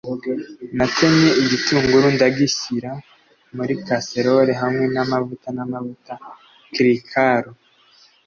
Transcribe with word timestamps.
natemye 0.77 1.29
igitunguru 1.41 2.05
ndagishyira 2.15 2.91
muri 3.55 3.73
casserole 3.85 4.51
hamwe 4.61 4.85
namavuta 4.93 5.47
namavuta. 5.55 6.13
(chrikaru 6.73 7.51